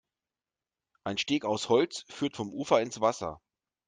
Ein 1.03 1.19
Steg 1.19 1.45
aus 1.45 1.69
Holz 1.69 2.05
führt 2.09 2.35
vom 2.35 2.49
Ufer 2.51 2.81
ins 2.81 3.01
Wasser. 3.01 3.39